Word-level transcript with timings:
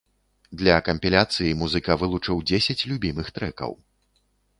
Для 0.59 0.77
кампіляцыі 0.87 1.51
музыка 1.61 1.97
вылучыў 2.03 2.41
дзесяць 2.53 2.85
любімых 2.93 3.27
трэкаў. 3.37 3.71